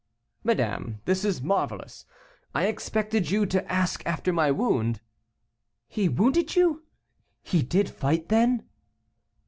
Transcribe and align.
"Madame, 0.43 0.99
this 1.05 1.23
is 1.23 1.43
marvelous. 1.43 2.05
I 2.55 2.65
expected 2.65 3.29
you 3.29 3.45
to 3.45 3.71
ask 3.71 4.03
after 4.03 4.33
my 4.33 4.49
wound" 4.49 4.99
"He 5.97 6.09
wounded 6.09 6.55
you; 6.55 6.81
he 7.43 7.61
did 7.61 7.87
fight, 7.87 8.29
then?" 8.29 8.67